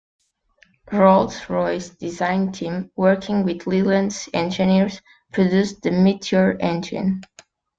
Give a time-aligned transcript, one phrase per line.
[0.91, 4.99] Rolls-Royce's design team, working with Leyland's engineers,
[5.31, 7.21] produced the Meteor engine.